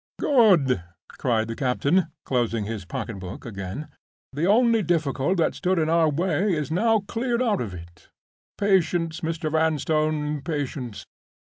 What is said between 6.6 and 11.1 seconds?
now cleared out of it. Patience, Mr. Vanstone—patience!